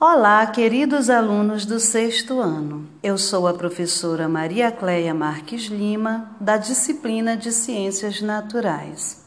Olá, 0.00 0.46
queridos 0.46 1.10
alunos 1.10 1.66
do 1.66 1.80
sexto 1.80 2.38
ano. 2.38 2.86
Eu 3.02 3.18
sou 3.18 3.48
a 3.48 3.54
professora 3.54 4.28
Maria 4.28 4.70
Cleia 4.70 5.12
Marques 5.12 5.62
Lima, 5.62 6.36
da 6.38 6.56
disciplina 6.56 7.36
de 7.36 7.50
Ciências 7.50 8.22
Naturais. 8.22 9.24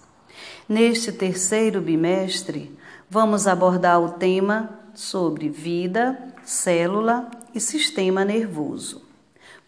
Neste 0.70 1.12
terceiro 1.12 1.82
bimestre, 1.82 2.74
vamos 3.10 3.48
abordar 3.48 4.02
o 4.02 4.12
tema 4.12 4.70
sobre 4.94 5.50
vida, 5.50 6.18
célula 6.46 7.30
e 7.54 7.60
sistema 7.60 8.24
nervoso. 8.24 9.02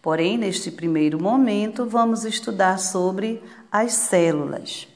Porém, 0.00 0.38
neste 0.38 0.70
primeiro 0.70 1.22
momento, 1.22 1.84
vamos 1.84 2.24
estudar 2.24 2.78
sobre 2.78 3.42
as 3.70 3.92
células. 3.92 4.88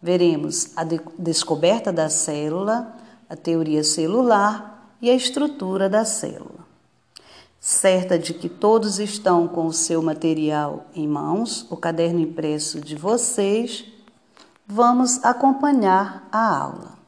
Veremos 0.00 0.70
a 0.76 0.84
de 0.84 1.00
descoberta 1.18 1.92
da 1.92 2.08
célula, 2.08 2.94
a 3.28 3.34
teoria 3.34 3.82
celular 3.82 4.73
e 5.04 5.10
a 5.10 5.14
estrutura 5.14 5.86
da 5.86 6.02
célula. 6.02 6.64
Certa 7.60 8.18
de 8.18 8.32
que 8.32 8.48
todos 8.48 8.98
estão 8.98 9.46
com 9.46 9.66
o 9.66 9.72
seu 9.72 10.00
material 10.00 10.86
em 10.94 11.06
mãos, 11.06 11.66
o 11.70 11.76
caderno 11.76 12.20
impresso 12.20 12.80
de 12.80 12.96
vocês, 12.96 13.84
vamos 14.66 15.22
acompanhar 15.22 16.26
a 16.32 16.58
aula. 16.58 16.98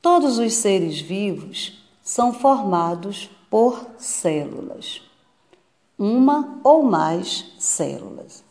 Todos 0.00 0.38
os 0.38 0.54
seres 0.54 1.00
vivos 1.00 1.84
são 2.04 2.32
formados 2.32 3.28
por 3.50 3.84
células, 3.98 5.02
uma 5.98 6.60
ou 6.62 6.84
mais 6.84 7.52
células, 7.58 8.44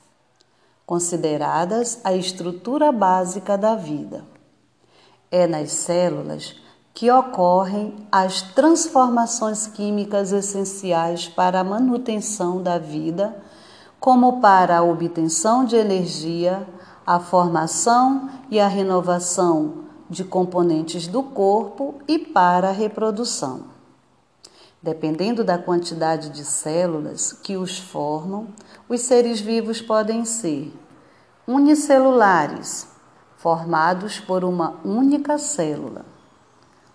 consideradas 0.86 2.02
a 2.04 2.14
estrutura 2.14 2.92
básica 2.92 3.58
da 3.58 3.76
vida. 3.76 4.26
É 5.32 5.48
nas 5.48 5.72
células 5.72 6.58
que 7.00 7.10
ocorrem 7.10 7.96
as 8.12 8.42
transformações 8.42 9.66
químicas 9.68 10.34
essenciais 10.34 11.30
para 11.30 11.62
a 11.62 11.64
manutenção 11.64 12.62
da 12.62 12.78
vida, 12.78 13.42
como 14.02 14.42
para 14.42 14.80
a 14.80 14.84
obtenção 14.84 15.64
de 15.64 15.78
energia, 15.78 16.68
a 17.08 17.18
formação 17.18 18.30
e 18.52 18.60
a 18.60 18.68
renovação 18.68 19.86
de 20.10 20.26
componentes 20.26 21.08
do 21.08 21.24
corpo 21.24 21.96
e 22.06 22.20
para 22.20 22.68
a 22.68 22.74
reprodução. 22.74 23.62
Dependendo 24.84 25.42
da 25.42 25.58
quantidade 25.58 26.32
de 26.32 26.44
células 26.44 27.32
que 27.32 27.56
os 27.56 27.80
formam, 27.80 28.50
os 28.90 29.00
seres 29.00 29.40
vivos 29.40 29.82
podem 29.82 30.26
ser 30.26 30.70
unicelulares, 31.48 32.90
formados 33.38 34.20
por 34.20 34.44
uma 34.44 34.76
única 34.84 35.38
célula 35.38 36.19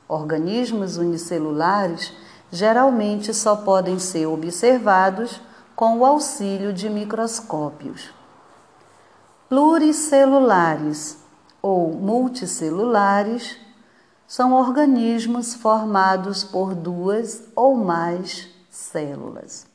Organismos 0.08 0.96
unicelulares 0.96 2.12
geralmente 2.50 3.32
só 3.32 3.56
podem 3.56 3.98
ser 3.98 4.26
observados 4.26 5.40
com 5.74 5.98
o 5.98 6.04
auxílio 6.04 6.72
de 6.72 6.88
microscópios. 6.88 8.10
Pluricelulares 9.48 11.18
ou 11.60 11.92
multicelulares 11.92 13.56
são 14.26 14.52
organismos 14.52 15.54
formados 15.54 16.44
por 16.44 16.74
duas 16.74 17.42
ou 17.54 17.74
mais 17.76 18.48
células. 18.70 19.66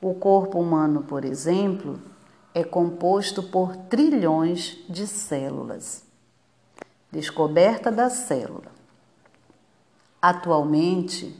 O 0.00 0.14
corpo 0.14 0.58
humano, 0.58 1.02
por 1.02 1.24
exemplo, 1.24 2.00
é 2.54 2.64
composto 2.64 3.42
por 3.42 3.76
trilhões 3.76 4.78
de 4.88 5.06
células. 5.06 6.02
Descoberta 7.12 7.90
da 7.92 8.08
célula. 8.08 8.79
Atualmente, 10.20 11.34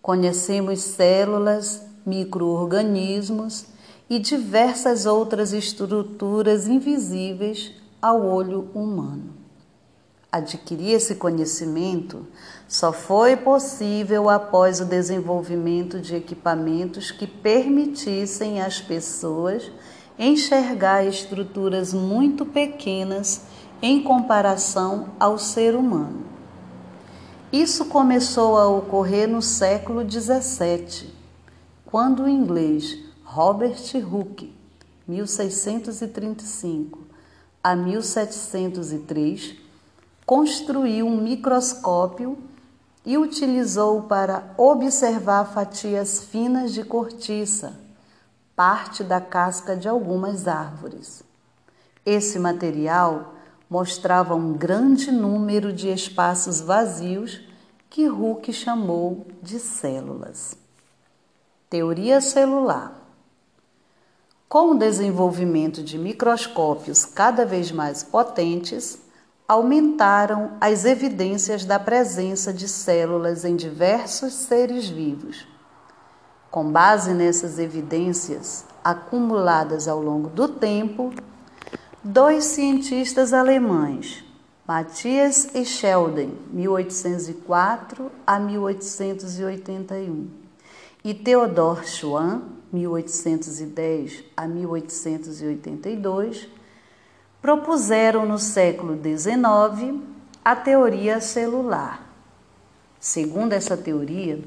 conhecemos 0.00 0.80
células, 0.80 1.82
microorganismos 2.06 3.66
e 4.08 4.18
diversas 4.18 5.06
outras 5.06 5.52
estruturas 5.52 6.66
invisíveis 6.66 7.72
ao 8.00 8.24
olho 8.24 8.68
humano. 8.74 9.44
Adquirir 10.30 10.94
esse 10.94 11.14
conhecimento 11.14 12.26
só 12.66 12.92
foi 12.92 13.36
possível 13.36 14.28
após 14.28 14.80
o 14.80 14.84
desenvolvimento 14.84 16.00
de 16.00 16.16
equipamentos 16.16 17.10
que 17.10 17.26
permitissem 17.26 18.60
às 18.60 18.80
pessoas 18.80 19.70
enxergar 20.18 21.04
estruturas 21.04 21.94
muito 21.94 22.44
pequenas 22.44 23.42
em 23.80 24.02
comparação 24.02 25.10
ao 25.20 25.38
ser 25.38 25.74
humano. 25.76 26.33
Isso 27.54 27.84
começou 27.84 28.58
a 28.58 28.66
ocorrer 28.66 29.28
no 29.28 29.40
século 29.40 30.02
XVII, 30.02 31.08
quando 31.86 32.24
o 32.24 32.28
inglês 32.28 32.98
Robert 33.22 33.78
Hooke, 34.10 34.52
1635 35.06 36.98
a 37.62 37.76
1703, 37.76 39.54
construiu 40.26 41.06
um 41.06 41.16
microscópio 41.16 42.36
e 43.06 43.16
utilizou 43.16 44.02
para 44.02 44.52
observar 44.58 45.44
fatias 45.44 46.24
finas 46.24 46.74
de 46.74 46.82
cortiça, 46.82 47.78
parte 48.56 49.04
da 49.04 49.20
casca 49.20 49.76
de 49.76 49.88
algumas 49.88 50.48
árvores. 50.48 51.22
Esse 52.04 52.36
material 52.36 53.33
mostrava 53.74 54.36
um 54.36 54.52
grande 54.52 55.10
número 55.10 55.72
de 55.72 55.88
espaços 55.88 56.60
vazios 56.60 57.40
que 57.90 58.08
Hooke 58.08 58.52
chamou 58.52 59.26
de 59.42 59.58
células. 59.58 60.56
Teoria 61.68 62.20
celular. 62.20 62.92
Com 64.48 64.70
o 64.70 64.78
desenvolvimento 64.78 65.82
de 65.82 65.98
microscópios 65.98 67.04
cada 67.04 67.44
vez 67.44 67.72
mais 67.72 68.04
potentes, 68.04 69.00
aumentaram 69.48 70.52
as 70.60 70.84
evidências 70.84 71.64
da 71.64 71.80
presença 71.80 72.52
de 72.52 72.68
células 72.68 73.44
em 73.44 73.56
diversos 73.56 74.34
seres 74.34 74.88
vivos. 74.88 75.48
Com 76.48 76.70
base 76.70 77.12
nessas 77.12 77.58
evidências 77.58 78.64
acumuladas 78.84 79.88
ao 79.88 80.00
longo 80.00 80.28
do 80.28 80.46
tempo, 80.46 81.12
dois 82.04 82.44
cientistas 82.44 83.32
alemães, 83.32 84.22
Matthias 84.68 85.48
e 85.54 85.64
Sheldon, 85.64 86.32
1804 86.52 88.12
a 88.26 88.38
1881, 88.38 90.28
e 91.02 91.14
Theodor 91.14 91.86
Schwann, 91.86 92.42
1810 92.70 94.22
a 94.36 94.46
1882, 94.46 96.46
propuseram 97.40 98.26
no 98.26 98.38
século 98.38 99.00
XIX 99.02 100.02
a 100.44 100.54
teoria 100.54 101.22
celular. 101.22 102.06
Segundo 103.00 103.54
essa 103.54 103.78
teoria, 103.78 104.38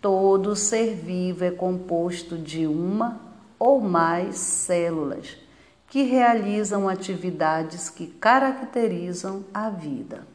todo 0.00 0.56
ser 0.56 0.96
vivo 0.96 1.44
é 1.44 1.52
composto 1.52 2.36
de 2.36 2.66
uma 2.66 3.20
ou 3.56 3.80
mais 3.80 4.36
células 4.36 5.46
que 5.88 6.02
realizam 6.02 6.88
atividades 6.88 7.88
que 7.88 8.06
caracterizam 8.06 9.44
a 9.52 9.70
vida. 9.70 10.26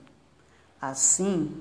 Assim, 0.82 1.56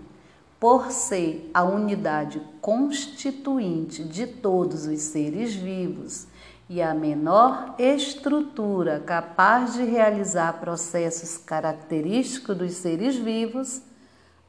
por 0.58 0.91
ser 0.91 1.50
a 1.53 1.62
unidade 1.62 2.41
constituinte 2.60 4.02
de 4.04 4.26
todos 4.26 4.86
os 4.86 5.00
seres 5.00 5.54
vivos 5.54 6.26
e 6.69 6.81
a 6.81 6.94
menor 6.94 7.75
estrutura 7.78 9.00
capaz 9.00 9.75
de 9.75 9.84
realizar 9.84 10.60
processos 10.60 11.36
característicos 11.36 12.56
dos 12.56 12.72
seres 12.72 13.16
vivos, 13.16 13.82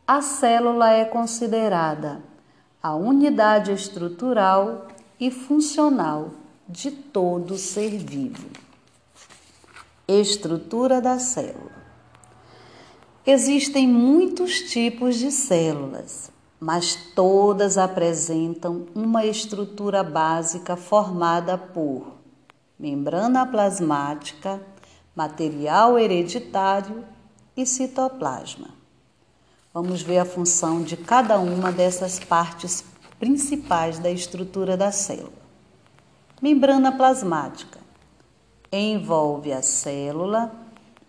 a 0.07 0.21
célula 0.21 0.91
é 0.91 1.03
considerada 1.03 2.21
a 2.81 2.95
unidade 2.95 3.71
estrutural 3.71 4.87
e 5.19 5.31
funcional 5.31 6.31
de 6.67 6.91
todo 6.91 7.57
ser 7.57 7.97
vivo. 7.97 8.47
Estrutura 10.05 10.99
da 10.99 11.17
célula. 11.17 11.71
Existem 13.25 13.87
muitos 13.87 14.59
tipos 14.69 15.15
de 15.15 15.31
células, 15.31 16.29
mas 16.59 16.93
todas 17.15 17.77
apresentam 17.77 18.85
uma 18.93 19.25
estrutura 19.25 20.03
básica 20.03 20.75
formada 20.75 21.57
por 21.57 22.17
membrana 22.77 23.45
plasmática, 23.45 24.61
material 25.15 25.97
hereditário 25.97 27.05
e 27.55 27.65
citoplasma. 27.65 28.71
Vamos 29.73 30.01
ver 30.01 30.17
a 30.17 30.25
função 30.25 30.83
de 30.83 30.97
cada 30.97 31.39
uma 31.39 31.71
dessas 31.71 32.19
partes 32.19 32.83
principais 33.17 33.99
da 33.99 34.11
estrutura 34.11 34.75
da 34.75 34.91
célula. 34.91 35.31
Membrana 36.41 36.91
plasmática 36.91 37.82
envolve 38.77 39.51
a 39.51 39.61
célula 39.61 40.51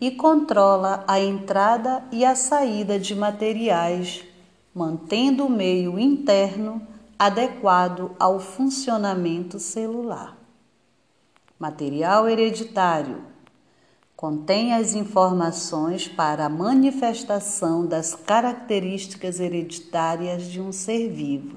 e 0.00 0.10
controla 0.10 1.04
a 1.08 1.18
entrada 1.18 2.02
e 2.12 2.24
a 2.24 2.34
saída 2.34 2.98
de 2.98 3.14
materiais 3.14 4.24
mantendo 4.74 5.46
o 5.46 5.50
meio 5.50 5.98
interno 5.98 6.82
adequado 7.18 8.10
ao 8.18 8.40
funcionamento 8.40 9.58
celular. 9.58 10.36
Material 11.58 12.28
hereditário 12.28 13.22
contém 14.16 14.74
as 14.74 14.94
informações 14.94 16.08
para 16.08 16.46
a 16.46 16.48
manifestação 16.48 17.86
das 17.86 18.14
características 18.14 19.38
hereditárias 19.38 20.44
de 20.44 20.60
um 20.60 20.72
ser 20.72 21.08
vivo 21.08 21.56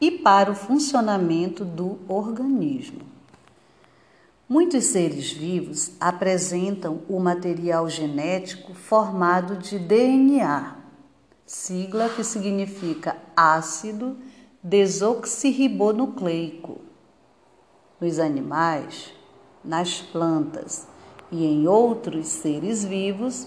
e 0.00 0.10
para 0.10 0.50
o 0.50 0.54
funcionamento 0.54 1.64
do 1.64 1.98
organismo. 2.08 3.17
Muitos 4.50 4.84
seres 4.84 5.30
vivos 5.30 5.90
apresentam 6.00 7.02
o 7.06 7.20
material 7.20 7.86
genético 7.86 8.72
formado 8.72 9.56
de 9.56 9.78
DNA, 9.78 10.74
sigla 11.44 12.08
que 12.08 12.24
significa 12.24 13.18
ácido 13.36 14.16
desoxirribonucleico. 14.62 16.78
Nos 18.00 18.18
animais, 18.18 19.12
nas 19.62 20.00
plantas 20.00 20.88
e 21.30 21.44
em 21.44 21.68
outros 21.68 22.28
seres 22.28 22.82
vivos, 22.82 23.46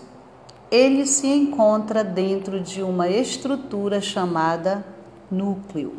ele 0.70 1.08
se 1.08 1.26
encontra 1.26 2.04
dentro 2.04 2.62
de 2.62 2.84
uma 2.84 3.10
estrutura 3.10 4.00
chamada 4.00 4.86
núcleo. 5.32 5.96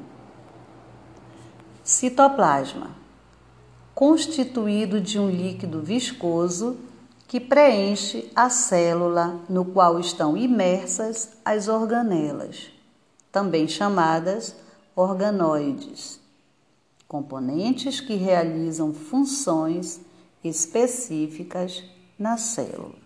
Citoplasma 1.83 3.02
constituído 4.03 5.01
de 5.01 5.17
um 5.17 5.31
líquido 5.31 5.81
viscoso 5.81 6.77
que 7.29 7.39
preenche 7.39 8.29
a 8.35 8.51
célula 8.51 9.41
no 9.49 9.65
qual 9.65 10.01
estão 10.01 10.37
imersas 10.37 11.35
as 11.45 11.69
organelas, 11.69 12.73
também 13.31 13.69
chamadas 13.69 14.57
organoides, 14.97 16.19
componentes 17.07 18.01
que 18.01 18.17
realizam 18.17 18.93
funções 18.93 20.01
específicas 20.43 21.85
na 22.19 22.37
célula. 22.37 22.97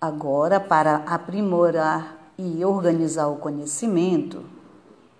Agora, 0.00 0.58
para 0.58 0.96
aprimorar 1.06 2.32
e 2.36 2.64
organizar 2.64 3.28
o 3.28 3.36
conhecimento, 3.36 4.44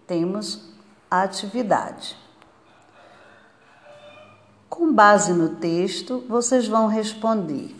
temos 0.05 0.69
a 1.09 1.23
atividade. 1.23 2.24
Com 4.77 4.93
base 4.93 5.33
no 5.33 5.51
texto, 5.51 6.25
vocês 6.29 6.67
vão 6.67 6.89
responder: 6.89 7.73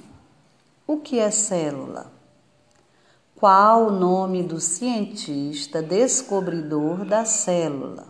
O 0.87 0.99
que 0.99 1.19
é 1.19 1.29
célula? 1.29 2.07
Qual 3.35 3.89
o 3.89 3.91
nome 3.91 4.45
do 4.45 4.61
cientista 4.61 5.83
descobridor 5.83 7.05
da 7.05 7.25
célula? 7.25 8.07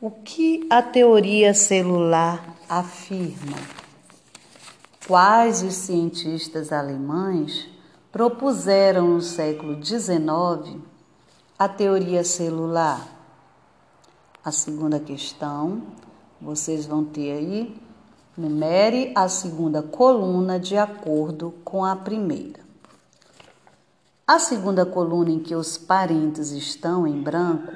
O 0.00 0.10
que 0.10 0.66
a 0.68 0.82
teoria 0.82 1.54
celular 1.54 2.56
afirma? 2.68 3.58
Quais 5.06 5.62
os 5.62 5.74
cientistas 5.74 6.72
alemães 6.72 7.68
propuseram 8.10 9.06
no 9.06 9.20
século 9.20 9.80
XIX 9.80 10.76
a 11.56 11.68
teoria 11.68 12.24
celular? 12.24 13.06
A 14.44 14.50
segunda 14.50 14.98
questão 14.98 15.82
vocês 16.40 16.86
vão 16.86 17.04
ter 17.04 17.32
aí, 17.32 17.76
numere 18.36 19.12
a 19.14 19.28
segunda 19.28 19.82
coluna 19.82 20.58
de 20.58 20.76
acordo 20.76 21.54
com 21.64 21.84
a 21.84 21.94
primeira. 21.94 22.60
A 24.26 24.38
segunda 24.38 24.86
coluna 24.86 25.30
em 25.30 25.40
que 25.40 25.54
os 25.54 25.76
parênteses 25.76 26.52
estão 26.52 27.06
em 27.06 27.20
branco 27.20 27.72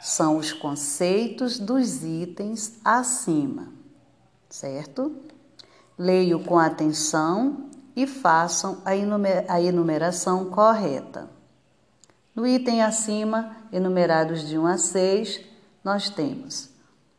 são 0.00 0.36
os 0.36 0.52
conceitos 0.52 1.58
dos 1.58 2.04
itens 2.04 2.78
acima, 2.84 3.68
certo? 4.50 5.14
Leio 5.96 6.40
com 6.40 6.58
atenção 6.58 7.70
e 7.96 8.06
façam 8.06 8.82
a 8.84 9.60
enumeração 9.60 10.46
correta. 10.46 11.30
No 12.34 12.44
item 12.46 12.82
acima, 12.82 13.56
enumerados 13.72 14.46
de 14.46 14.58
1 14.58 14.66
a 14.66 14.76
6, 14.76 15.40
nós 15.84 16.10
temos 16.10 16.73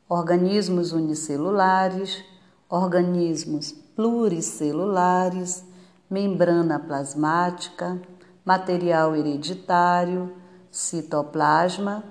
organismos 0.08 0.92
unicelulares, 0.92 2.24
organismos 2.70 3.72
pluricelulares, 3.96 5.64
membrana 6.10 6.80
plasmática, 6.80 8.00
material 8.44 9.16
hereditário, 9.16 10.36
citoplasma, 10.70 12.04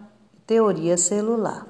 teoria 0.47 0.97
celular. 0.97 1.67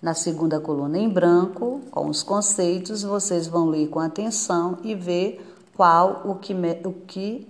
Na 0.00 0.14
segunda 0.14 0.60
coluna 0.60 0.98
em 0.98 1.08
branco, 1.08 1.80
com 1.90 2.08
os 2.08 2.22
conceitos, 2.22 3.02
vocês 3.02 3.48
vão 3.48 3.68
ler 3.68 3.88
com 3.88 3.98
atenção 3.98 4.78
e 4.82 4.94
ver 4.94 5.44
qual 5.74 6.22
o 6.24 6.36
que, 6.36 6.54
o 6.84 6.92
que 6.92 7.48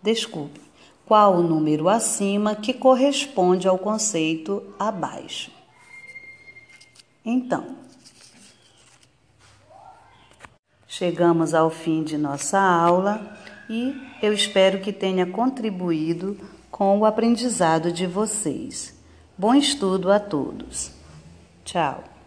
Desculpe 0.00 0.67
qual 1.08 1.36
o 1.36 1.42
número 1.42 1.88
acima 1.88 2.54
que 2.54 2.74
corresponde 2.74 3.66
ao 3.66 3.78
conceito 3.78 4.62
abaixo. 4.78 5.50
Então, 7.24 7.76
chegamos 10.86 11.54
ao 11.54 11.70
fim 11.70 12.04
de 12.04 12.18
nossa 12.18 12.60
aula 12.60 13.38
e 13.70 13.98
eu 14.20 14.34
espero 14.34 14.80
que 14.80 14.92
tenha 14.92 15.24
contribuído 15.24 16.38
com 16.70 16.98
o 16.98 17.06
aprendizado 17.06 17.90
de 17.90 18.06
vocês. 18.06 18.94
Bom 19.36 19.54
estudo 19.54 20.12
a 20.12 20.20
todos. 20.20 20.92
Tchau. 21.64 22.17